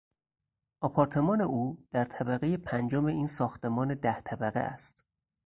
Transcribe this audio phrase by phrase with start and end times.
[0.81, 4.95] آپارتمان او در طبقهی پنجم این ساختمان ده طبقه است.